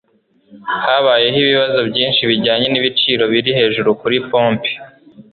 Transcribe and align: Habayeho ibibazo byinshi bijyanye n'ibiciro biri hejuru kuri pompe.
Habayeho 0.83 1.37
ibibazo 1.43 1.79
byinshi 1.89 2.21
bijyanye 2.29 2.67
n'ibiciro 2.69 3.23
biri 3.33 3.51
hejuru 3.59 3.89
kuri 4.01 4.17
pompe. 4.29 4.69